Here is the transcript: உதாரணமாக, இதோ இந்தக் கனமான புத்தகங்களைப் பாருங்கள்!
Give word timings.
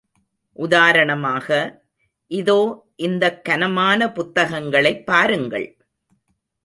உதாரணமாக, 0.57 1.47
இதோ 2.31 2.57
இந்தக் 2.95 3.45
கனமான 3.45 4.11
புத்தகங்களைப் 4.11 5.05
பாருங்கள்! 5.05 5.69